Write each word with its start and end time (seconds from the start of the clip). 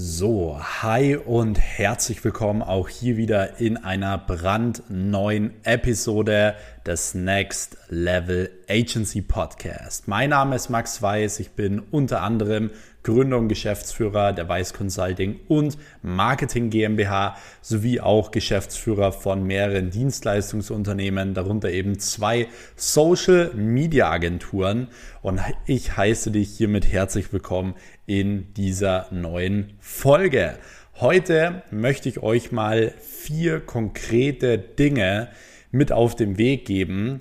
So, 0.00 0.56
hi 0.60 1.16
und 1.16 1.58
herzlich 1.58 2.22
willkommen 2.22 2.62
auch 2.62 2.88
hier 2.88 3.16
wieder 3.16 3.58
in 3.58 3.76
einer 3.76 4.16
brandneuen 4.16 5.54
Episode 5.64 6.54
des 6.86 7.14
Next 7.14 7.76
Level 7.88 8.48
Agency 8.68 9.22
Podcast. 9.22 10.08
Mein 10.08 10.30
Name 10.30 10.54
ist 10.54 10.68
Max 10.68 11.00
Weiß, 11.00 11.40
ich 11.40 11.52
bin 11.52 11.80
unter 11.90 12.22
anderem 12.22 12.70
Gründer 13.02 13.38
und 13.38 13.48
Geschäftsführer 13.48 14.34
der 14.34 14.46
Weiß 14.46 14.74
Consulting 14.74 15.40
und 15.48 15.78
Marketing 16.02 16.68
GmbH 16.68 17.36
sowie 17.62 18.00
auch 18.00 18.30
Geschäftsführer 18.30 19.12
von 19.12 19.44
mehreren 19.44 19.88
Dienstleistungsunternehmen, 19.90 21.32
darunter 21.32 21.70
eben 21.70 21.98
zwei 21.98 22.48
Social 22.76 23.52
Media 23.54 24.10
Agenturen. 24.10 24.88
Und 25.22 25.40
ich 25.64 25.96
heiße 25.96 26.30
dich 26.30 26.50
hiermit 26.50 26.92
herzlich 26.92 27.32
willkommen 27.32 27.74
in 28.04 28.52
dieser 28.52 29.06
neuen 29.10 29.72
Folge. 29.80 30.58
Heute 31.00 31.62
möchte 31.70 32.10
ich 32.10 32.22
euch 32.22 32.52
mal 32.52 32.92
vier 33.00 33.60
konkrete 33.60 34.58
Dinge 34.58 35.28
mit 35.70 35.92
auf 35.92 36.16
den 36.16 36.38
Weg 36.38 36.66
geben, 36.66 37.20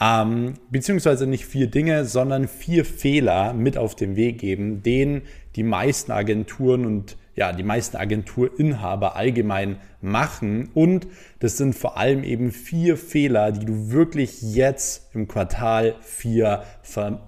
ähm, 0.00 0.54
beziehungsweise 0.70 1.26
nicht 1.26 1.46
vier 1.46 1.68
Dinge, 1.68 2.04
sondern 2.04 2.48
vier 2.48 2.84
Fehler 2.84 3.52
mit 3.52 3.78
auf 3.78 3.94
den 3.94 4.16
Weg 4.16 4.38
geben, 4.38 4.82
den 4.82 5.22
die 5.56 5.62
meisten 5.62 6.10
Agenturen 6.10 6.84
und 6.84 7.16
ja, 7.36 7.52
die 7.52 7.62
meisten 7.64 7.96
Agenturinhaber 7.96 9.16
allgemein 9.16 9.76
machen. 10.00 10.70
Und 10.74 11.06
das 11.40 11.56
sind 11.56 11.74
vor 11.74 11.96
allem 11.96 12.22
eben 12.22 12.52
vier 12.52 12.96
Fehler, 12.96 13.52
die 13.52 13.66
du 13.66 13.90
wirklich 13.90 14.42
jetzt 14.42 15.14
im 15.14 15.26
Quartal 15.26 15.96
4 16.02 16.62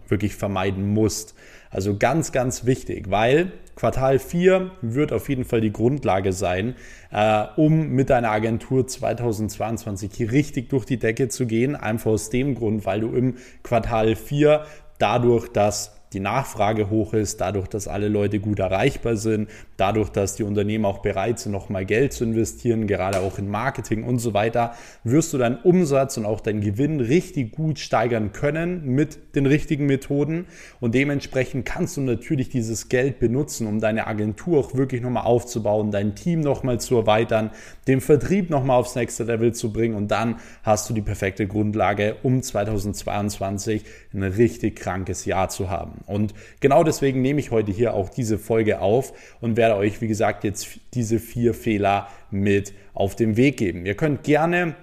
wirklich 0.09 0.35
vermeiden 0.37 0.93
musst. 0.93 1.35
Also 1.71 1.97
ganz, 1.97 2.31
ganz 2.31 2.65
wichtig, 2.67 3.11
weil 3.11 3.53
Quartal 3.77 4.19
4 4.19 4.71
wird 4.81 5.13
auf 5.13 5.29
jeden 5.29 5.45
Fall 5.45 5.61
die 5.61 5.73
Grundlage 5.73 6.33
sein, 6.33 6.75
äh, 7.13 7.45
um 7.57 7.91
mit 7.91 8.09
deiner 8.09 8.31
Agentur 8.31 8.87
2022 8.87 10.11
hier 10.15 10.33
richtig 10.33 10.71
durch 10.71 10.87
die 10.87 10.99
Decke 10.99 11.29
zu 11.29 11.47
gehen. 11.47 11.77
Einfach 11.77 12.13
aus 12.13 12.31
dem 12.31 12.55
Grund, 12.55 12.87
weil 12.87 13.01
du 13.01 13.15
im 13.15 13.37
Quartal 13.63 14.17
4 14.17 14.65
dadurch, 14.99 15.49
dass 15.49 15.96
die 16.13 16.21
Nachfrage 16.21 16.89
hoch 16.89 17.15
ist, 17.15 17.41
dadurch, 17.41 17.67
dass 17.67 17.89
alle 17.89 18.09
Leute 18.09 18.39
gut 18.39 18.59
erreichbar 18.59 19.17
sind, 19.17 19.51
dadurch, 19.77 20.09
dass 20.11 20.37
die 20.37 20.45
Unternehmen 20.45 20.85
auch 20.85 20.99
bereit 20.99 21.39
sind, 21.39 21.53
nochmal 21.53 21.85
Geld 21.85 22.13
zu 22.13 22.25
investieren, 22.25 22.87
gerade 22.87 23.21
auch 23.21 23.39
in 23.39 23.51
Marketing 23.51 24.05
und 24.05 24.19
so 24.19 24.33
weiter, 24.33 24.75
wirst 25.05 25.33
du 25.33 25.39
deinen 25.39 25.59
Umsatz 25.59 26.17
und 26.17 26.25
auch 26.25 26.41
deinen 26.41 26.61
Gewinn 26.61 27.01
richtig 27.01 27.53
gut 27.53 27.79
steigern 27.79 28.33
können 28.33 28.85
mit 28.85 29.35
den 29.35 29.47
richtigen 29.47 29.87
Methoden. 29.87 30.47
Und 30.81 30.95
dementsprechend 30.95 31.67
kannst 31.67 31.97
du 31.97 32.03
natürlich 32.03 32.49
dieses 32.49 32.89
Geld 32.89 33.19
benutzen, 33.19 33.67
um 33.67 33.81
deine 33.81 34.07
Agentur 34.07 34.61
auch 34.61 34.75
wirklich 34.75 35.03
nochmal 35.03 35.25
aufzubauen, 35.25 35.91
dein 35.91 36.15
Team 36.15 36.41
nochmal 36.41 36.79
zu 36.81 36.97
erweitern, 36.97 37.51
den 37.89 38.01
Vertrieb 38.01 38.49
nochmal 38.49 38.79
aufs 38.79 38.95
nächste 38.95 39.25
Level 39.25 39.53
zu 39.53 39.73
bringen 39.73 39.97
und 39.97 40.11
dann 40.11 40.37
hast 40.63 40.89
du 40.89 40.95
die 40.95 41.03
perfekte 41.03 41.47
Grundlage, 41.47 42.17
um 42.23 42.43
2022 42.43 43.85
ein 44.15 44.23
richtig 44.23 44.77
krankes 44.77 45.25
Jahr 45.25 45.49
zu 45.49 45.69
haben. 45.71 45.96
Und 46.07 46.35
genau 46.61 46.85
deswegen 46.85 47.23
nehme 47.23 47.41
ich 47.41 47.51
heute 47.51 47.73
hier 47.73 47.95
auch 47.95 48.09
diese 48.09 48.39
Folge 48.39 48.81
auf 48.81 49.13
und 49.41 49.57
werde 49.57 49.77
euch, 49.77 50.01
wie 50.01 50.09
gesagt, 50.09 50.45
jetzt 50.45 50.81
diese 50.95 51.19
vier 51.19 51.55
Fehler 51.55 52.09
mit 52.31 52.73
auf 52.95 53.17
den 53.17 53.37
Weg 53.37 53.57
geben. 53.57 53.87
Ihr 53.87 53.95
könnt 53.95 54.25
gerne 54.25 54.75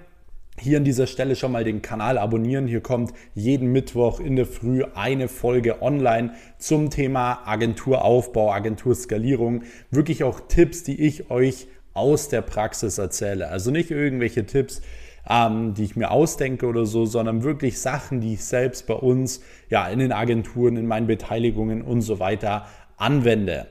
hier 0.59 0.77
an 0.77 0.83
dieser 0.83 1.07
Stelle 1.07 1.35
schon 1.35 1.51
mal 1.51 1.63
den 1.63 1.81
Kanal 1.81 2.17
abonnieren. 2.17 2.67
Hier 2.67 2.81
kommt 2.81 3.13
jeden 3.33 3.71
Mittwoch 3.71 4.19
in 4.19 4.35
der 4.35 4.45
Früh 4.45 4.83
eine 4.93 5.27
Folge 5.27 5.81
online 5.81 6.33
zum 6.59 6.89
Thema 6.89 7.41
Agenturaufbau, 7.45 8.51
Agenturskalierung. 8.51 9.63
Wirklich 9.89 10.23
auch 10.23 10.41
Tipps, 10.47 10.83
die 10.83 11.01
ich 11.01 11.31
euch 11.31 11.67
aus 11.93 12.29
der 12.29 12.41
Praxis 12.41 12.97
erzähle. 12.97 13.49
Also 13.49 13.71
nicht 13.71 13.91
irgendwelche 13.91 14.45
Tipps, 14.45 14.81
ähm, 15.29 15.73
die 15.73 15.83
ich 15.83 15.95
mir 15.95 16.11
ausdenke 16.11 16.65
oder 16.65 16.85
so, 16.85 17.05
sondern 17.05 17.43
wirklich 17.43 17.79
Sachen, 17.79 18.21
die 18.21 18.33
ich 18.33 18.43
selbst 18.43 18.87
bei 18.87 18.95
uns, 18.95 19.41
ja, 19.69 19.87
in 19.87 19.99
den 19.99 20.11
Agenturen, 20.11 20.77
in 20.77 20.87
meinen 20.87 21.07
Beteiligungen 21.07 21.81
und 21.81 22.01
so 22.01 22.19
weiter 22.19 22.65
anwende. 22.97 23.67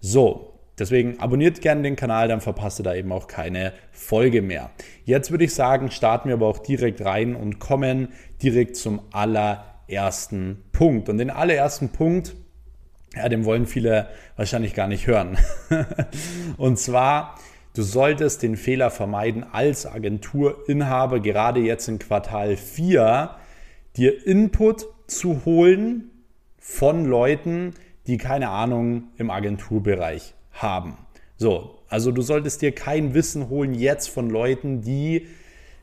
So, 0.00 0.50
Deswegen 0.80 1.20
abonniert 1.20 1.60
gerne 1.60 1.82
den 1.82 1.94
Kanal, 1.94 2.28
dann 2.28 2.40
verpasst 2.40 2.80
ihr 2.80 2.84
da 2.84 2.94
eben 2.94 3.12
auch 3.12 3.26
keine 3.26 3.74
Folge 3.92 4.40
mehr. 4.40 4.70
Jetzt 5.04 5.30
würde 5.30 5.44
ich 5.44 5.54
sagen, 5.54 5.90
starten 5.90 6.30
wir 6.30 6.36
aber 6.36 6.46
auch 6.46 6.58
direkt 6.58 7.04
rein 7.04 7.36
und 7.36 7.58
kommen 7.58 8.08
direkt 8.42 8.76
zum 8.76 9.02
allerersten 9.12 10.64
Punkt. 10.72 11.10
Und 11.10 11.18
den 11.18 11.28
allerersten 11.28 11.90
Punkt, 11.90 12.34
ja, 13.14 13.28
den 13.28 13.44
wollen 13.44 13.66
viele 13.66 14.08
wahrscheinlich 14.36 14.72
gar 14.72 14.88
nicht 14.88 15.06
hören. 15.06 15.36
und 16.56 16.78
zwar 16.78 17.38
Du 17.72 17.82
solltest 17.82 18.42
den 18.42 18.56
Fehler 18.56 18.90
vermeiden, 18.90 19.44
als 19.52 19.86
Agenturinhaber, 19.86 21.20
gerade 21.20 21.60
jetzt 21.60 21.86
in 21.88 22.00
Quartal 22.00 22.56
4, 22.56 23.30
dir 23.96 24.26
Input 24.26 24.86
zu 25.06 25.44
holen 25.44 26.10
von 26.58 27.04
Leuten, 27.04 27.74
die 28.08 28.18
keine 28.18 28.48
Ahnung 28.48 29.04
im 29.18 29.30
Agenturbereich 29.30 30.34
haben. 30.52 30.96
So, 31.36 31.78
also 31.88 32.10
du 32.10 32.22
solltest 32.22 32.60
dir 32.60 32.72
kein 32.72 33.14
Wissen 33.14 33.48
holen 33.48 33.74
jetzt 33.74 34.08
von 34.08 34.30
Leuten, 34.30 34.82
die 34.82 35.28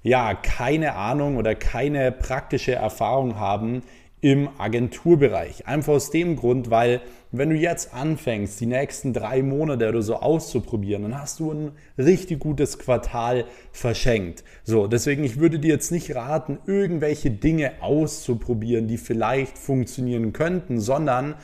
ja 0.03 0.33
keine 0.33 0.95
Ahnung 0.95 1.37
oder 1.37 1.55
keine 1.55 2.11
praktische 2.11 2.75
Erfahrung 2.75 3.39
haben 3.39 3.81
im 4.21 4.49
Agenturbereich. 4.57 5.67
Einfach 5.67 5.93
aus 5.93 6.09
dem 6.09 6.35
Grund, 6.35 6.69
weil 6.71 7.01
wenn 7.31 7.49
du 7.49 7.55
jetzt 7.55 7.93
anfängst, 7.93 8.59
die 8.59 8.65
nächsten 8.65 9.13
drei 9.13 9.43
Monate 9.43 9.89
oder 9.89 10.01
so 10.01 10.15
auszuprobieren, 10.15 11.03
dann 11.03 11.21
hast 11.21 11.39
du 11.39 11.51
ein 11.51 11.71
richtig 11.97 12.39
gutes 12.39 12.79
Quartal 12.79 13.45
verschenkt. 13.71 14.43
So, 14.63 14.87
deswegen, 14.87 15.23
ich 15.23 15.39
würde 15.39 15.59
dir 15.59 15.69
jetzt 15.69 15.91
nicht 15.91 16.15
raten, 16.15 16.57
irgendwelche 16.65 17.29
Dinge 17.29 17.73
auszuprobieren, 17.81 18.87
die 18.87 18.97
vielleicht 18.97 19.57
funktionieren 19.57 20.33
könnten, 20.33 20.79
sondern 20.79 21.35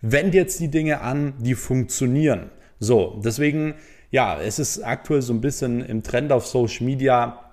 wend 0.00 0.34
jetzt 0.34 0.58
die 0.60 0.68
Dinge 0.68 1.00
an, 1.02 1.34
die 1.38 1.54
funktionieren. 1.54 2.50
So, 2.80 3.20
deswegen, 3.24 3.74
ja, 4.10 4.40
es 4.40 4.58
ist 4.58 4.82
aktuell 4.82 5.22
so 5.22 5.32
ein 5.32 5.40
bisschen 5.40 5.84
im 5.84 6.02
Trend 6.02 6.32
auf 6.32 6.46
Social 6.46 6.84
Media, 6.84 7.47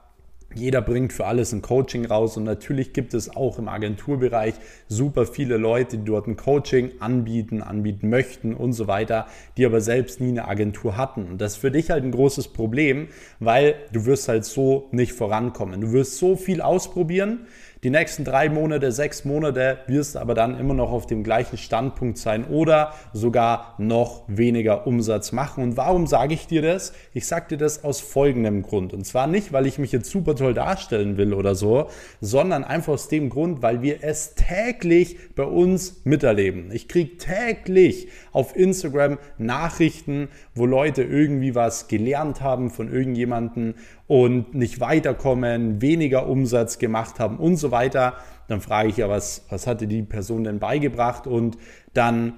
jeder 0.55 0.81
bringt 0.81 1.13
für 1.13 1.25
alles 1.25 1.51
ein 1.53 1.61
Coaching 1.61 2.05
raus 2.05 2.37
und 2.37 2.43
natürlich 2.43 2.93
gibt 2.93 3.13
es 3.13 3.35
auch 3.35 3.59
im 3.59 3.67
Agenturbereich 3.67 4.55
super 4.87 5.25
viele 5.25 5.57
Leute, 5.57 5.97
die 5.97 6.05
dort 6.05 6.27
ein 6.27 6.37
Coaching 6.37 6.91
anbieten, 6.99 7.61
anbieten 7.61 8.09
möchten 8.09 8.55
und 8.55 8.73
so 8.73 8.87
weiter, 8.87 9.27
die 9.57 9.65
aber 9.65 9.81
selbst 9.81 10.21
nie 10.21 10.29
eine 10.29 10.47
Agentur 10.47 10.97
hatten. 10.97 11.25
Und 11.25 11.41
das 11.41 11.53
ist 11.53 11.57
für 11.59 11.71
dich 11.71 11.91
halt 11.91 12.03
ein 12.03 12.11
großes 12.11 12.47
Problem, 12.49 13.09
weil 13.39 13.75
du 13.91 14.05
wirst 14.05 14.27
halt 14.27 14.45
so 14.45 14.87
nicht 14.91 15.13
vorankommen. 15.13 15.81
Du 15.81 15.91
wirst 15.91 16.17
so 16.17 16.35
viel 16.35 16.61
ausprobieren, 16.61 17.47
die 17.85 17.91
nächsten 17.91 18.23
drei 18.23 18.49
Monate, 18.49 18.91
sechs 18.91 19.25
Monate 19.25 19.77
wirst 19.85 20.15
du 20.15 20.19
aber 20.19 20.33
dann 20.33 20.59
immer 20.59 20.73
noch 20.73 20.91
auf 20.91 21.05
dem 21.05 21.23
gleichen 21.23 21.55
Standpunkt 21.55 22.17
sein 22.17 22.43
oder 22.45 22.93
sogar 23.13 23.75
noch 23.77 24.23
weniger 24.25 24.87
Umsatz 24.87 25.31
machen. 25.31 25.63
Und 25.63 25.77
warum 25.77 26.07
sage 26.07 26.33
ich 26.33 26.47
dir 26.47 26.63
das? 26.63 26.93
Ich 27.13 27.27
sage 27.27 27.49
dir 27.49 27.57
das 27.57 27.83
aus 27.83 28.01
folgendem 28.01 28.63
Grund. 28.63 28.91
Und 28.91 29.05
zwar 29.05 29.27
nicht, 29.27 29.53
weil 29.53 29.67
ich 29.67 29.77
mich 29.77 29.91
jetzt 29.91 30.09
super 30.09 30.35
toll 30.35 30.55
darstellen 30.55 31.17
will 31.17 31.31
oder 31.31 31.53
so, 31.53 31.87
sondern 32.21 32.63
einfach 32.63 32.93
aus 32.93 33.07
dem 33.07 33.29
Grund, 33.29 33.61
weil 33.61 33.83
wir 33.83 33.99
es 34.01 34.33
täglich 34.33 35.19
bei 35.35 35.43
uns 35.43 36.01
miterleben. 36.05 36.71
Ich 36.71 36.87
kriege 36.87 37.17
täglich 37.17 38.07
auf 38.31 38.55
Instagram 38.55 39.19
Nachrichten, 39.37 40.29
wo 40.55 40.65
Leute 40.65 41.03
irgendwie 41.03 41.53
was 41.53 41.87
gelernt 41.87 42.41
haben 42.41 42.71
von 42.71 42.91
irgendjemandem 42.91 43.75
und 44.07 44.53
nicht 44.53 44.79
weiterkommen, 44.79 45.81
weniger 45.81 46.27
Umsatz 46.27 46.77
gemacht 46.77 47.19
haben 47.19 47.37
und 47.37 47.57
so 47.57 47.71
weiter, 47.71 48.13
dann 48.47 48.61
frage 48.61 48.89
ich 48.89 48.97
ja, 48.97 49.09
was, 49.09 49.45
was 49.49 49.65
hatte 49.65 49.87
die 49.87 50.03
Person 50.03 50.43
denn 50.43 50.59
beigebracht? 50.59 51.25
Und 51.25 51.57
dann 51.93 52.33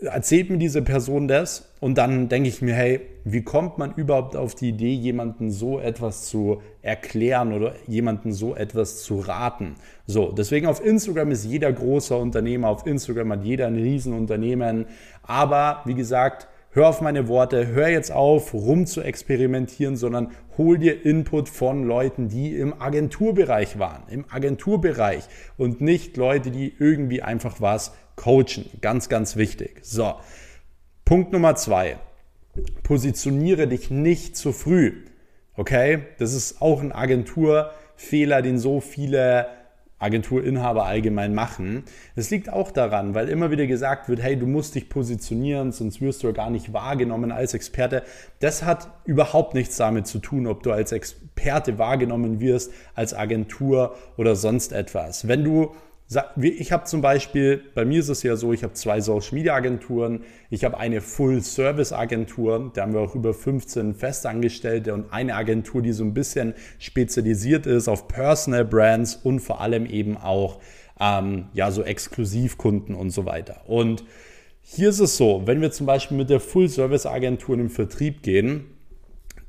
erzählt 0.00 0.50
mir 0.50 0.58
diese 0.58 0.82
Person 0.82 1.26
das 1.26 1.72
und 1.80 1.96
dann 1.96 2.28
denke 2.28 2.48
ich 2.48 2.60
mir, 2.60 2.74
hey, 2.74 3.00
wie 3.24 3.42
kommt 3.42 3.78
man 3.78 3.94
überhaupt 3.94 4.36
auf 4.36 4.54
die 4.54 4.70
Idee, 4.70 4.92
jemanden 4.92 5.50
so 5.50 5.80
etwas 5.80 6.26
zu 6.26 6.60
erklären 6.82 7.52
oder 7.52 7.74
jemanden 7.86 8.32
so 8.32 8.54
etwas 8.54 9.02
zu 9.02 9.20
raten? 9.20 9.76
So, 10.06 10.32
deswegen 10.32 10.66
auf 10.66 10.84
Instagram 10.84 11.30
ist 11.30 11.44
jeder 11.44 11.72
großer 11.72 12.18
Unternehmer, 12.18 12.68
auf 12.68 12.86
Instagram 12.86 13.32
hat 13.32 13.44
jeder 13.44 13.68
ein 13.68 13.76
Riesenunternehmen, 13.76 14.86
aber 15.22 15.80
wie 15.86 15.94
gesagt, 15.94 16.46
hör 16.76 16.88
auf 16.88 17.00
meine 17.00 17.26
Worte, 17.26 17.68
hör 17.68 17.88
jetzt 17.88 18.12
auf, 18.12 18.52
rum 18.52 18.86
zu 18.86 19.00
experimentieren, 19.00 19.96
sondern 19.96 20.32
hol 20.58 20.76
dir 20.76 21.06
Input 21.06 21.48
von 21.48 21.84
Leuten, 21.84 22.28
die 22.28 22.54
im 22.54 22.80
Agenturbereich 22.80 23.78
waren, 23.78 24.02
im 24.10 24.26
Agenturbereich 24.30 25.24
und 25.56 25.80
nicht 25.80 26.18
Leute, 26.18 26.50
die 26.50 26.74
irgendwie 26.78 27.22
einfach 27.22 27.62
was 27.62 27.94
coachen. 28.14 28.66
Ganz, 28.82 29.08
ganz 29.08 29.36
wichtig. 29.36 29.78
So, 29.82 30.14
Punkt 31.06 31.32
Nummer 31.32 31.56
zwei. 31.56 31.96
Positioniere 32.82 33.66
dich 33.66 33.90
nicht 33.90 34.36
zu 34.36 34.52
früh. 34.52 35.04
Okay, 35.54 36.00
das 36.18 36.34
ist 36.34 36.60
auch 36.60 36.82
ein 36.82 36.92
Agenturfehler, 36.92 38.42
den 38.42 38.58
so 38.58 38.80
viele 38.82 39.46
Agenturinhaber 39.98 40.84
allgemein 40.84 41.34
machen. 41.34 41.84
Es 42.14 42.30
liegt 42.30 42.52
auch 42.52 42.70
daran, 42.70 43.14
weil 43.14 43.28
immer 43.28 43.50
wieder 43.50 43.66
gesagt 43.66 44.08
wird, 44.08 44.22
hey, 44.22 44.36
du 44.36 44.46
musst 44.46 44.74
dich 44.74 44.90
positionieren, 44.90 45.72
sonst 45.72 46.00
wirst 46.02 46.22
du 46.22 46.32
gar 46.32 46.50
nicht 46.50 46.72
wahrgenommen 46.72 47.32
als 47.32 47.54
Experte. 47.54 48.02
Das 48.40 48.62
hat 48.62 48.88
überhaupt 49.04 49.54
nichts 49.54 49.76
damit 49.76 50.06
zu 50.06 50.18
tun, 50.18 50.46
ob 50.46 50.62
du 50.62 50.70
als 50.70 50.92
Experte 50.92 51.78
wahrgenommen 51.78 52.40
wirst, 52.40 52.72
als 52.94 53.14
Agentur 53.14 53.96
oder 54.18 54.36
sonst 54.36 54.72
etwas. 54.72 55.28
Wenn 55.28 55.44
du 55.44 55.74
ich 56.36 56.70
habe 56.70 56.84
zum 56.84 57.00
Beispiel, 57.00 57.64
bei 57.74 57.84
mir 57.84 57.98
ist 57.98 58.08
es 58.08 58.22
ja 58.22 58.36
so, 58.36 58.52
ich 58.52 58.62
habe 58.62 58.74
zwei 58.74 59.00
Social 59.00 59.34
Media 59.34 59.54
Agenturen, 59.54 60.22
ich 60.50 60.64
habe 60.64 60.78
eine 60.78 61.00
Full 61.00 61.42
Service 61.42 61.92
Agentur, 61.92 62.70
da 62.74 62.82
haben 62.82 62.92
wir 62.92 63.00
auch 63.00 63.16
über 63.16 63.34
15 63.34 63.94
Festangestellte 63.94 64.94
und 64.94 65.12
eine 65.12 65.34
Agentur, 65.34 65.82
die 65.82 65.90
so 65.90 66.04
ein 66.04 66.14
bisschen 66.14 66.54
spezialisiert 66.78 67.66
ist 67.66 67.88
auf 67.88 68.06
Personal 68.06 68.64
Brands 68.64 69.16
und 69.16 69.40
vor 69.40 69.60
allem 69.60 69.84
eben 69.84 70.16
auch 70.16 70.60
ähm, 71.00 71.46
ja, 71.54 71.72
so 71.72 71.82
Exklusivkunden 71.82 72.94
und 72.94 73.10
so 73.10 73.24
weiter. 73.24 73.62
Und 73.66 74.04
hier 74.62 74.90
ist 74.90 75.00
es 75.00 75.16
so, 75.16 75.42
wenn 75.44 75.60
wir 75.60 75.72
zum 75.72 75.86
Beispiel 75.86 76.16
mit 76.16 76.30
der 76.30 76.40
Full 76.40 76.68
Service 76.68 77.06
Agentur 77.06 77.54
in 77.54 77.62
den 77.62 77.70
Vertrieb 77.70 78.22
gehen, 78.22 78.75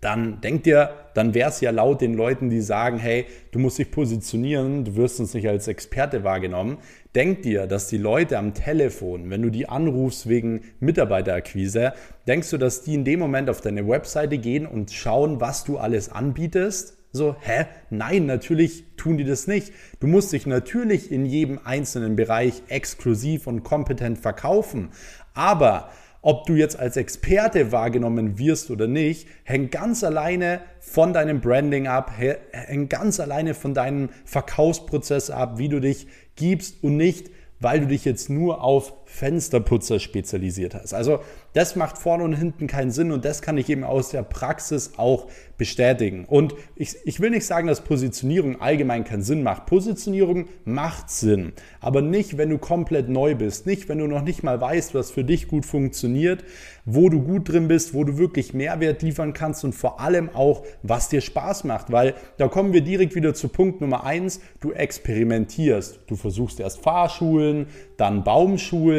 dann 0.01 0.41
denkt 0.41 0.67
ihr, 0.67 0.91
dann 1.15 1.33
wäre 1.33 1.49
es 1.49 1.59
ja 1.59 1.71
laut 1.71 2.01
den 2.01 2.13
Leuten, 2.13 2.49
die 2.49 2.61
sagen, 2.61 2.99
hey, 2.99 3.25
du 3.51 3.57
musst 3.57 3.79
dich 3.79 3.89
positionieren, 3.89 4.85
du 4.85 4.95
wirst 4.95 5.19
uns 5.19 5.33
nicht 5.33 5.47
als 5.47 5.67
Experte 5.67 6.23
wahrgenommen. 6.23 6.77
Denkt 7.15 7.47
ihr, 7.47 7.65
dass 7.65 7.87
die 7.87 7.97
Leute 7.97 8.37
am 8.37 8.53
Telefon, 8.53 9.31
wenn 9.31 9.41
du 9.41 9.49
die 9.49 9.67
anrufst 9.67 10.29
wegen 10.29 10.61
Mitarbeiterakquise, 10.79 11.93
denkst 12.27 12.51
du, 12.51 12.57
dass 12.57 12.83
die 12.83 12.93
in 12.93 13.05
dem 13.05 13.19
Moment 13.19 13.49
auf 13.49 13.61
deine 13.61 13.87
Webseite 13.87 14.37
gehen 14.37 14.67
und 14.67 14.91
schauen, 14.91 15.41
was 15.41 15.63
du 15.63 15.79
alles 15.79 16.09
anbietest? 16.09 16.97
So, 17.11 17.35
hä? 17.39 17.65
Nein, 17.89 18.27
natürlich 18.27 18.83
tun 18.97 19.17
die 19.17 19.23
das 19.23 19.47
nicht. 19.47 19.73
Du 19.99 20.05
musst 20.05 20.33
dich 20.33 20.45
natürlich 20.45 21.11
in 21.11 21.25
jedem 21.25 21.59
einzelnen 21.63 22.15
Bereich 22.15 22.61
exklusiv 22.67 23.47
und 23.47 23.63
kompetent 23.63 24.19
verkaufen. 24.19 24.89
Aber 25.33 25.89
ob 26.21 26.45
du 26.45 26.55
jetzt 26.55 26.77
als 26.77 26.97
Experte 26.97 27.71
wahrgenommen 27.71 28.37
wirst 28.37 28.71
oder 28.71 28.87
nicht, 28.87 29.27
hängt 29.43 29.71
ganz 29.71 30.03
alleine 30.03 30.61
von 30.79 31.13
deinem 31.13 31.41
Branding 31.41 31.87
ab, 31.87 32.11
hängt 32.17 32.89
ganz 32.89 33.19
alleine 33.19 33.53
von 33.53 33.73
deinem 33.73 34.09
Verkaufsprozess 34.25 35.29
ab, 35.29 35.57
wie 35.57 35.69
du 35.69 35.79
dich 35.79 36.07
gibst 36.35 36.83
und 36.83 36.97
nicht, 36.97 37.29
weil 37.59 37.79
du 37.79 37.87
dich 37.87 38.05
jetzt 38.05 38.29
nur 38.29 38.63
auf 38.63 38.93
Fensterputzer 39.07 39.99
spezialisiert 39.99 40.75
hast. 40.75 40.93
Also 40.93 41.21
das 41.53 41.75
macht 41.75 41.97
vorne 41.97 42.23
und 42.23 42.33
hinten 42.33 42.67
keinen 42.67 42.91
Sinn 42.91 43.11
und 43.11 43.23
das 43.25 43.41
kann 43.41 43.57
ich 43.57 43.69
eben 43.69 43.83
aus 43.83 44.09
der 44.09 44.21
Praxis 44.21 44.91
auch 44.97 45.27
bestätigen. 45.57 46.25
Und 46.25 46.53
ich, 46.75 46.97
ich 47.05 47.19
will 47.19 47.31
nicht 47.31 47.45
sagen, 47.45 47.67
dass 47.67 47.81
Positionierung 47.81 48.61
allgemein 48.61 49.05
keinen 49.05 49.23
Sinn 49.23 49.43
macht. 49.43 49.65
Positionierung 49.65 50.49
macht 50.65 51.09
Sinn, 51.09 51.53
aber 51.79 52.01
nicht, 52.01 52.37
wenn 52.37 52.49
du 52.49 52.57
komplett 52.57 53.07
neu 53.07 53.33
bist, 53.33 53.65
nicht, 53.65 53.89
wenn 53.89 53.97
du 53.97 54.07
noch 54.07 54.21
nicht 54.21 54.43
mal 54.43 54.59
weißt, 54.59 54.93
was 54.93 55.09
für 55.09 55.23
dich 55.23 55.47
gut 55.47 55.65
funktioniert, 55.65 56.43
wo 56.85 57.09
du 57.09 57.21
gut 57.21 57.49
drin 57.49 57.67
bist, 57.67 57.93
wo 57.93 58.03
du 58.03 58.17
wirklich 58.17 58.53
Mehrwert 58.53 59.01
liefern 59.01 59.33
kannst 59.33 59.63
und 59.63 59.73
vor 59.73 59.99
allem 59.99 60.29
auch, 60.33 60.63
was 60.83 61.09
dir 61.09 61.21
Spaß 61.21 61.63
macht, 61.63 61.91
weil 61.91 62.13
da 62.37 62.49
kommen 62.49 62.73
wir 62.73 62.81
direkt 62.81 63.15
wieder 63.15 63.33
zu 63.33 63.47
Punkt 63.47 63.81
Nummer 63.81 64.03
eins, 64.03 64.41
du 64.59 64.73
experimentierst. 64.73 66.01
Du 66.07 66.15
versuchst 66.15 66.59
erst 66.59 66.81
Fahrschulen, 66.81 67.67
dann 67.97 68.23
Baumschulen, 68.23 68.96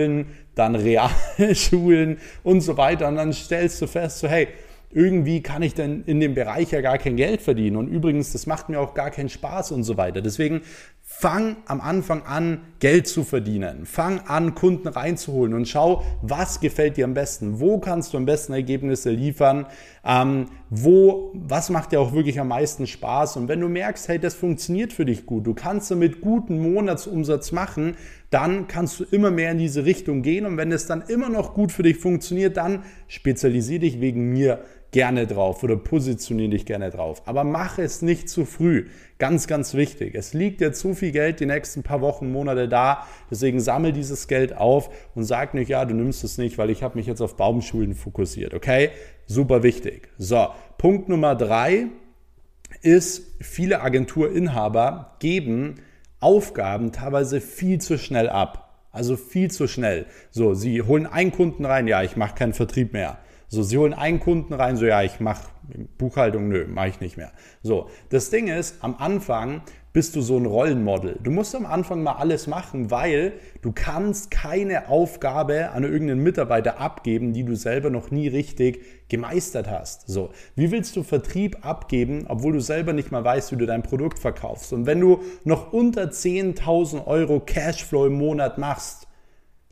dann 0.55 0.75
Realschulen 0.75 2.19
und 2.43 2.61
so 2.61 2.77
weiter. 2.77 3.09
Und 3.09 3.17
dann 3.17 3.33
stellst 3.33 3.81
du 3.83 3.87
fest, 3.87 4.19
so 4.19 4.29
hey, 4.29 4.49
irgendwie 4.91 5.43
kann 5.43 5.63
ich 5.63 5.75
denn 5.75 6.03
in 6.07 6.19
dem 6.21 6.35
Bereich 6.35 6.71
ja 6.71 6.81
gar 6.81 6.99
kein 6.99 7.17
Geld 7.17 7.43
verdienen. 7.43 7.77
Und 7.77 7.89
übrigens, 7.89 8.33
das 8.33 8.47
macht 8.47 8.69
mir 8.69 8.81
auch 8.81 8.95
gar 8.95 9.11
keinen 9.11 9.29
Spaß 9.29 9.73
und 9.73 9.85
so 9.85 9.97
weiter. 9.97 10.23
Deswegen 10.23 10.63
Fang 11.11 11.57
am 11.65 11.81
Anfang 11.81 12.23
an, 12.27 12.61
Geld 12.81 13.09
zu 13.09 13.25
verdienen. 13.25 13.87
Fang 13.87 14.21
an, 14.27 14.55
Kunden 14.55 14.87
reinzuholen 14.87 15.55
und 15.55 15.67
schau, 15.67 16.05
was 16.21 16.61
gefällt 16.61 16.99
dir 16.99 17.07
am 17.07 17.15
besten. 17.15 17.61
Wo 17.61 17.79
kannst 17.79 18.13
du 18.13 18.19
am 18.19 18.27
besten 18.27 18.53
Ergebnisse 18.53 19.11
liefern? 19.11 19.65
Ähm, 20.05 20.51
wo, 20.69 21.33
was 21.35 21.71
macht 21.71 21.93
dir 21.93 22.01
auch 22.01 22.13
wirklich 22.13 22.39
am 22.39 22.49
meisten 22.49 22.87
Spaß? 22.87 23.39
Und 23.39 23.49
wenn 23.49 23.61
du 23.61 23.69
merkst, 23.71 24.07
hey, 24.07 24.19
das 24.19 24.35
funktioniert 24.35 24.93
für 24.93 25.07
dich 25.07 25.25
gut, 25.25 25.47
du 25.47 25.55
kannst 25.55 25.91
damit 25.91 26.21
guten 26.21 26.61
Monatsumsatz 26.61 27.53
machen, 27.53 27.97
dann 28.29 28.69
kannst 28.69 29.01
du 29.01 29.05
immer 29.05 29.31
mehr 29.31 29.51
in 29.51 29.59
diese 29.59 29.87
Richtung 29.87 30.21
gehen. 30.21 30.45
Und 30.45 30.59
wenn 30.59 30.71
es 30.71 30.87
dann 30.87 31.01
immer 31.01 31.31
noch 31.31 31.55
gut 31.55 31.73
für 31.73 31.83
dich 31.83 31.97
funktioniert, 31.97 32.59
dann 32.59 32.85
spezialisiere 33.09 33.81
dich 33.81 34.01
wegen 34.03 34.31
mir 34.31 34.63
gerne 34.91 35.27
drauf 35.27 35.63
oder 35.63 35.77
positioniere 35.77 36.51
dich 36.51 36.67
gerne 36.67 36.91
drauf. 36.91 37.23
Aber 37.27 37.45
mach 37.45 37.79
es 37.79 38.03
nicht 38.03 38.29
zu 38.29 38.45
früh. 38.45 38.87
Ganz, 39.19 39.47
ganz 39.47 39.75
wichtig. 39.75 40.15
Es 40.15 40.33
liegt 40.33 40.61
dir 40.61 40.73
zu 40.73 40.95
viel 40.95 41.13
Geld 41.13 41.41
die 41.41 41.47
nächsten 41.47 41.83
paar 41.83 42.01
Wochen, 42.01 42.33
Monate 42.33 42.69
da. 42.69 43.07
Deswegen 43.31 43.61
sammel 43.61 43.93
dieses 43.93 44.29
Geld 44.29 44.57
auf 44.57 44.91
und 45.15 45.25
sag 45.25 45.55
nicht, 45.55 45.69
ja, 45.69 45.85
du 45.85 45.95
nimmst 45.95 46.25
es 46.25 46.39
nicht, 46.39 46.57
weil 46.57 46.71
ich 46.71 46.83
habe 46.83 46.97
mich 46.97 47.07
jetzt 47.07 47.21
auf 47.21 47.37
Baumschulen 47.37 47.95
fokussiert. 47.95 48.55
Okay? 48.55 48.91
Super 49.27 49.63
wichtig. 49.63 50.09
So, 50.17 50.49
Punkt 50.79 51.09
Nummer 51.09 51.35
drei 51.35 51.87
ist, 52.83 53.27
viele 53.41 53.83
Agenturinhaber 53.83 55.17
geben 55.19 55.77
Aufgaben 56.21 56.93
teilweise 56.93 57.41
viel 57.41 57.81
zu 57.81 57.99
schnell 57.99 58.29
ab. 58.29 58.87
Also 58.91 59.17
viel 59.17 59.51
zu 59.51 59.69
schnell. 59.69 60.07
So, 60.31 60.55
sie 60.55 60.83
holen 60.83 61.07
einen 61.07 61.31
Kunden 61.31 61.65
rein, 61.65 61.87
ja, 61.87 62.03
ich 62.03 62.17
mache 62.17 62.35
keinen 62.35 62.55
Vertrieb 62.55 62.93
mehr. 62.93 63.19
So, 63.49 63.63
sie 63.63 63.79
holen 63.79 63.95
einen 63.95 64.21
Kunden 64.21 64.53
rein, 64.53 64.77
so 64.77 64.85
ja, 64.85 65.03
ich 65.03 65.21
mache 65.21 65.49
Buchhaltung, 65.97 66.49
nö, 66.49 66.67
mache 66.67 66.89
ich 66.89 67.01
nicht 67.01 67.17
mehr. 67.17 67.33
So, 67.63 67.89
das 68.11 68.29
Ding 68.29 68.49
ist, 68.49 68.77
am 68.83 68.97
Anfang 68.99 69.63
bist 69.95 70.15
du 70.15 70.21
so 70.21 70.37
ein 70.37 70.47
Rollenmodel. 70.47 71.19
Du 71.23 71.31
musst 71.31 71.57
am 71.57 71.67
Anfang 71.67 72.03
mal 72.03 72.13
alles 72.13 72.47
machen, 72.47 72.91
weil 72.91 73.33
du 73.63 73.73
kannst 73.73 74.31
keine 74.31 74.89
Aufgabe 74.89 75.71
an 75.71 75.83
irgendeinen 75.83 76.23
Mitarbeiter 76.23 76.79
abgeben, 76.79 77.33
die 77.33 77.43
du 77.43 77.57
selber 77.57 77.89
noch 77.91 78.11
nie 78.11 78.29
richtig 78.29 79.09
gemeistert 79.09 79.69
hast. 79.69 80.07
So, 80.07 80.31
wie 80.55 80.71
willst 80.71 80.95
du 80.95 81.03
Vertrieb 81.03 81.67
abgeben, 81.67 82.27
obwohl 82.29 82.53
du 82.53 82.61
selber 82.61 82.93
nicht 82.93 83.11
mal 83.11 83.25
weißt, 83.25 83.51
wie 83.51 83.57
du 83.57 83.67
dein 83.67 83.83
Produkt 83.83 84.19
verkaufst? 84.19 84.73
Und 84.73 84.87
wenn 84.87 85.01
du 85.01 85.21
noch 85.45 85.73
unter 85.73 86.05
10.000 86.05 87.07
Euro 87.07 87.41
Cashflow 87.41 88.07
im 88.07 88.19
Monat 88.19 88.59
machst, 88.59 89.08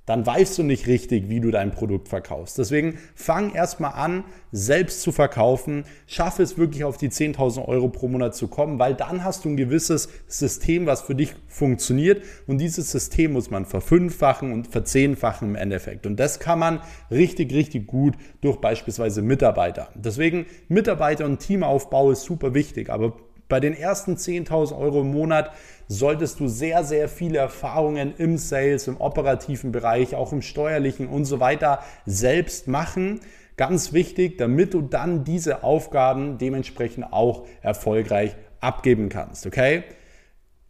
dann 0.06 0.24
weißt 0.24 0.58
du 0.58 0.62
nicht 0.62 0.86
richtig, 0.86 1.28
wie 1.28 1.40
du 1.40 1.50
dein 1.50 1.72
Produkt 1.72 2.08
verkaufst. 2.08 2.58
Deswegen 2.58 2.98
fang 3.14 3.52
erstmal 3.52 3.92
an, 3.92 4.24
selbst 4.52 5.02
zu 5.02 5.10
verkaufen. 5.10 5.84
Schaffe 6.06 6.44
es 6.44 6.56
wirklich 6.56 6.84
auf 6.84 6.96
die 6.96 7.10
10.000 7.10 7.66
Euro 7.66 7.88
pro 7.88 8.06
Monat 8.06 8.36
zu 8.36 8.46
kommen, 8.46 8.78
weil 8.78 8.94
dann 8.94 9.24
hast 9.24 9.44
du 9.44 9.50
ein 9.50 9.56
gewisses 9.56 10.08
System, 10.28 10.86
was 10.86 11.02
für 11.02 11.16
dich 11.16 11.34
funktioniert. 11.48 12.22
Und 12.46 12.58
dieses 12.58 12.90
System 12.92 13.32
muss 13.32 13.50
man 13.50 13.66
verfünffachen 13.66 14.52
und 14.52 14.68
verzehnfachen 14.68 15.48
im 15.48 15.56
Endeffekt. 15.56 16.06
Und 16.06 16.20
das 16.20 16.38
kann 16.38 16.60
man 16.60 16.80
richtig, 17.10 17.52
richtig 17.52 17.88
gut 17.88 18.14
durch 18.40 18.58
beispielsweise 18.58 19.22
Mitarbeiter. 19.22 19.88
Deswegen 19.96 20.46
Mitarbeiter 20.68 21.25
und 21.25 21.40
Teamaufbau 21.40 22.12
ist 22.12 22.22
super 22.22 22.54
wichtig. 22.54 22.90
Aber 22.90 23.14
bei 23.48 23.60
den 23.60 23.74
ersten 23.74 24.16
10.000 24.16 24.76
Euro 24.76 25.02
im 25.02 25.12
Monat 25.12 25.52
solltest 25.88 26.40
du 26.40 26.48
sehr, 26.48 26.82
sehr 26.84 27.08
viele 27.08 27.38
Erfahrungen 27.38 28.14
im 28.18 28.38
Sales, 28.38 28.88
im 28.88 29.00
operativen 29.00 29.72
Bereich, 29.72 30.14
auch 30.14 30.32
im 30.32 30.42
steuerlichen 30.42 31.06
und 31.06 31.24
so 31.24 31.38
weiter 31.38 31.80
selbst 32.06 32.66
machen. 32.66 33.20
Ganz 33.56 33.92
wichtig, 33.92 34.36
damit 34.38 34.74
du 34.74 34.82
dann 34.82 35.24
diese 35.24 35.62
Aufgaben 35.62 36.38
dementsprechend 36.38 37.12
auch 37.12 37.46
erfolgreich 37.62 38.34
abgeben 38.60 39.08
kannst. 39.08 39.46
Okay? 39.46 39.84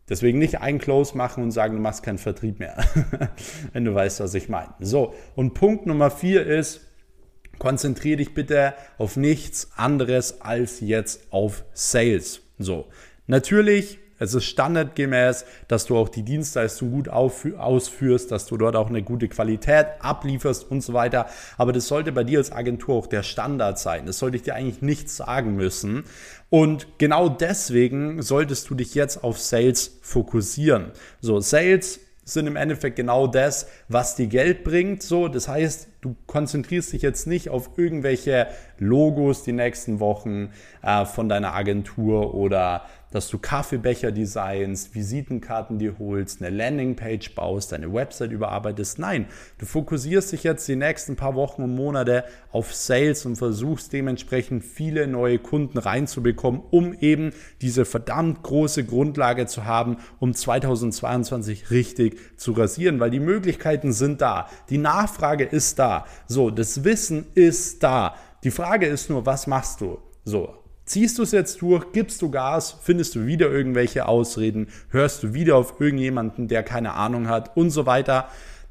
Deswegen 0.08 0.38
nicht 0.38 0.60
ein 0.60 0.78
Close 0.78 1.16
machen 1.16 1.42
und 1.42 1.50
sagen, 1.50 1.74
du 1.74 1.82
machst 1.82 2.04
keinen 2.04 2.18
Vertrieb 2.18 2.60
mehr, 2.60 2.76
wenn 3.72 3.84
du 3.84 3.94
weißt, 3.94 4.20
was 4.20 4.34
ich 4.34 4.48
meine. 4.48 4.72
So, 4.78 5.14
und 5.34 5.54
Punkt 5.54 5.86
Nummer 5.86 6.10
vier 6.10 6.46
ist, 6.46 6.82
konzentriere 7.58 8.18
dich 8.18 8.32
bitte 8.32 8.74
auf 8.98 9.16
nichts 9.16 9.72
anderes 9.76 10.42
als 10.42 10.80
jetzt 10.80 11.32
auf 11.32 11.64
Sales. 11.72 12.45
So, 12.58 12.86
natürlich 13.26 13.98
es 14.18 14.34
ist 14.34 14.44
standardgemäß, 14.44 15.44
dass 15.68 15.84
du 15.84 15.96
auch 15.96 16.08
die 16.08 16.22
Dienstleistung 16.22 16.90
gut 16.90 17.08
ausführst, 17.08 18.30
dass 18.32 18.46
du 18.46 18.56
dort 18.56 18.74
auch 18.74 18.88
eine 18.88 19.02
gute 19.02 19.28
Qualität 19.28 19.86
ablieferst 20.00 20.70
und 20.70 20.82
so 20.82 20.94
weiter. 20.94 21.26
Aber 21.58 21.72
das 21.72 21.88
sollte 21.88 22.12
bei 22.12 22.24
dir 22.24 22.38
als 22.38 22.50
Agentur 22.50 22.94
auch 22.94 23.06
der 23.06 23.22
Standard 23.22 23.78
sein. 23.78 24.06
Das 24.06 24.18
sollte 24.18 24.38
ich 24.38 24.42
dir 24.42 24.54
eigentlich 24.54 24.80
nicht 24.80 25.10
sagen 25.10 25.54
müssen. 25.56 26.04
Und 26.48 26.86
genau 26.98 27.28
deswegen 27.28 28.22
solltest 28.22 28.70
du 28.70 28.74
dich 28.74 28.94
jetzt 28.94 29.22
auf 29.22 29.38
Sales 29.38 29.98
fokussieren. 30.00 30.92
So, 31.20 31.40
Sales 31.40 32.00
sind 32.26 32.48
im 32.48 32.56
Endeffekt 32.56 32.96
genau 32.96 33.28
das, 33.28 33.68
was 33.88 34.16
dir 34.16 34.26
Geld 34.26 34.64
bringt. 34.64 35.02
So, 35.02 35.28
das 35.28 35.46
heißt, 35.46 35.88
du 36.00 36.16
konzentrierst 36.26 36.92
dich 36.92 37.02
jetzt 37.02 37.26
nicht 37.26 37.48
auf 37.48 37.70
irgendwelche 37.76 38.48
Logos 38.78 39.44
die 39.44 39.52
nächsten 39.52 40.00
Wochen 40.00 40.50
äh, 40.82 41.04
von 41.06 41.28
deiner 41.28 41.54
Agentur 41.54 42.34
oder 42.34 42.84
dass 43.16 43.28
du 43.28 43.38
Kaffeebecher 43.38 44.12
designst, 44.12 44.94
Visitenkarten 44.94 45.78
dir 45.78 45.98
holst, 45.98 46.42
eine 46.42 46.54
Landingpage 46.54 47.34
baust, 47.34 47.72
deine 47.72 47.90
Website 47.94 48.30
überarbeitest. 48.30 48.98
Nein, 48.98 49.24
du 49.56 49.64
fokussierst 49.64 50.32
dich 50.32 50.44
jetzt 50.44 50.68
die 50.68 50.76
nächsten 50.76 51.16
paar 51.16 51.34
Wochen 51.34 51.62
und 51.62 51.74
Monate 51.74 52.24
auf 52.52 52.74
Sales 52.74 53.24
und 53.24 53.36
versuchst 53.36 53.94
dementsprechend 53.94 54.64
viele 54.64 55.06
neue 55.06 55.38
Kunden 55.38 55.78
reinzubekommen, 55.78 56.60
um 56.70 56.92
eben 56.92 57.32
diese 57.62 57.86
verdammt 57.86 58.42
große 58.42 58.84
Grundlage 58.84 59.46
zu 59.46 59.64
haben, 59.64 59.96
um 60.20 60.34
2022 60.34 61.70
richtig 61.70 62.18
zu 62.36 62.52
rasieren, 62.52 63.00
weil 63.00 63.10
die 63.10 63.18
Möglichkeiten 63.18 63.94
sind 63.94 64.20
da. 64.20 64.50
Die 64.68 64.76
Nachfrage 64.76 65.44
ist 65.44 65.78
da. 65.78 66.04
So, 66.26 66.50
das 66.50 66.84
Wissen 66.84 67.24
ist 67.34 67.82
da. 67.82 68.14
Die 68.44 68.50
Frage 68.50 68.84
ist 68.84 69.08
nur, 69.08 69.24
was 69.24 69.46
machst 69.46 69.80
du? 69.80 70.00
So, 70.26 70.65
Ziehst 70.86 71.18
du 71.18 71.24
es 71.24 71.32
jetzt 71.32 71.60
durch, 71.62 71.90
gibst 71.90 72.22
du 72.22 72.30
Gas, 72.30 72.76
findest 72.80 73.16
du 73.16 73.26
wieder 73.26 73.50
irgendwelche 73.50 74.06
Ausreden, 74.06 74.68
hörst 74.90 75.24
du 75.24 75.34
wieder 75.34 75.56
auf 75.56 75.80
irgendjemanden, 75.80 76.46
der 76.46 76.62
keine 76.62 76.94
Ahnung 76.94 77.28
hat? 77.28 77.56
Und 77.56 77.70
so 77.70 77.86
weiter. 77.86 78.28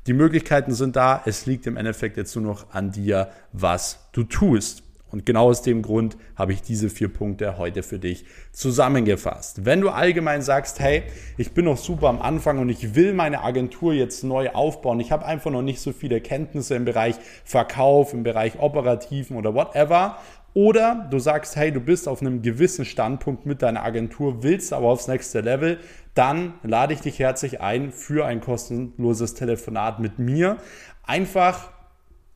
Die 0.07 0.13
Möglichkeiten 0.13 0.73
sind 0.73 0.95
da, 0.95 1.21
es 1.25 1.45
liegt 1.45 1.67
im 1.67 1.75
Endeffekt 1.75 2.15
jetzt 2.15 2.33
nur 2.35 2.45
noch 2.45 2.71
an 2.71 2.91
dir, 2.91 3.31
was 3.51 4.07
du 4.13 4.23
tust. 4.23 4.83
Und 5.11 5.25
genau 5.25 5.49
aus 5.49 5.61
dem 5.61 5.81
Grund 5.81 6.15
habe 6.37 6.53
ich 6.53 6.61
diese 6.61 6.89
vier 6.89 7.09
Punkte 7.09 7.57
heute 7.57 7.83
für 7.83 7.99
dich 7.99 8.23
zusammengefasst. 8.53 9.65
Wenn 9.65 9.81
du 9.81 9.89
allgemein 9.89 10.41
sagst, 10.41 10.79
hey, 10.79 11.03
ich 11.37 11.51
bin 11.51 11.65
noch 11.65 11.77
super 11.77 12.07
am 12.07 12.21
Anfang 12.21 12.59
und 12.59 12.69
ich 12.69 12.95
will 12.95 13.13
meine 13.13 13.43
Agentur 13.43 13.93
jetzt 13.93 14.23
neu 14.23 14.51
aufbauen, 14.51 15.01
ich 15.01 15.11
habe 15.11 15.25
einfach 15.25 15.51
noch 15.51 15.61
nicht 15.61 15.81
so 15.81 15.91
viele 15.91 16.21
Kenntnisse 16.21 16.75
im 16.75 16.85
Bereich 16.85 17.15
Verkauf, 17.43 18.13
im 18.13 18.23
Bereich 18.23 18.59
Operativen 18.59 19.35
oder 19.35 19.53
whatever 19.53 20.17
oder 20.55 21.07
du 21.11 21.19
sagst, 21.19 21.57
hey, 21.57 21.71
du 21.71 21.81
bist 21.81 22.07
auf 22.07 22.21
einem 22.21 22.41
gewissen 22.41 22.85
Standpunkt 22.85 23.45
mit 23.45 23.61
deiner 23.61 23.83
Agentur, 23.83 24.41
willst 24.41 24.71
aber 24.71 24.87
aufs 24.87 25.07
nächste 25.07 25.41
Level, 25.41 25.79
dann 26.13 26.53
lade 26.63 26.93
ich 26.93 27.01
dich 27.01 27.19
herzlich 27.19 27.59
ein 27.59 27.91
für 27.91 28.25
ein 28.25 28.39
kostenloses 28.39 29.33
Telefonat 29.33 29.99
mit 29.99 30.17
mir. 30.17 30.57
Einfach 31.03 31.69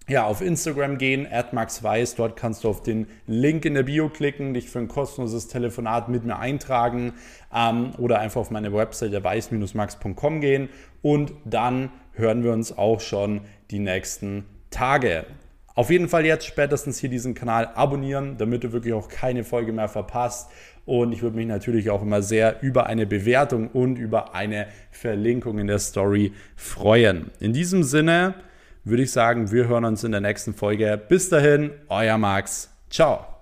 ja, 0.09 0.25
auf 0.25 0.41
Instagram 0.41 0.97
gehen, 0.97 1.27
@maxweiss, 1.53 2.15
dort 2.15 2.35
kannst 2.35 2.65
du 2.65 2.69
auf 2.69 2.83
den 2.83 3.07
Link 3.25 3.63
in 3.63 3.75
der 3.75 3.83
Bio 3.83 4.09
klicken, 4.09 4.53
dich 4.53 4.69
für 4.69 4.79
ein 4.79 4.89
kostenloses 4.89 5.47
Telefonat 5.47 6.09
mit 6.09 6.25
mir 6.25 6.39
eintragen 6.39 7.13
ähm, 7.55 7.91
oder 7.99 8.19
einfach 8.19 8.41
auf 8.41 8.51
meine 8.51 8.73
Website 8.73 9.23
weiß-max.com 9.23 10.41
gehen 10.41 10.67
und 11.01 11.31
dann 11.45 11.89
hören 12.13 12.43
wir 12.43 12.51
uns 12.51 12.77
auch 12.77 12.99
schon 12.99 13.41
die 13.71 13.79
nächsten 13.79 14.43
Tage. 14.71 15.25
Auf 15.79 15.89
jeden 15.89 16.09
Fall 16.09 16.25
jetzt 16.25 16.45
spätestens 16.45 16.99
hier 16.99 17.07
diesen 17.07 17.35
Kanal 17.35 17.69
abonnieren, 17.73 18.35
damit 18.37 18.65
du 18.65 18.73
wirklich 18.73 18.93
auch 18.93 19.07
keine 19.07 19.45
Folge 19.45 19.71
mehr 19.71 19.87
verpasst. 19.87 20.51
Und 20.85 21.13
ich 21.13 21.21
würde 21.21 21.37
mich 21.37 21.47
natürlich 21.47 21.89
auch 21.89 22.01
immer 22.01 22.21
sehr 22.21 22.61
über 22.61 22.87
eine 22.87 23.05
Bewertung 23.05 23.69
und 23.69 23.95
über 23.95 24.35
eine 24.35 24.67
Verlinkung 24.91 25.57
in 25.57 25.67
der 25.67 25.79
Story 25.79 26.33
freuen. 26.57 27.31
In 27.39 27.53
diesem 27.53 27.83
Sinne 27.83 28.33
würde 28.83 29.03
ich 29.03 29.11
sagen, 29.11 29.53
wir 29.53 29.69
hören 29.69 29.85
uns 29.85 30.03
in 30.03 30.11
der 30.11 30.19
nächsten 30.19 30.53
Folge. 30.53 30.99
Bis 31.07 31.29
dahin, 31.29 31.71
euer 31.87 32.17
Max. 32.17 32.69
Ciao. 32.89 33.38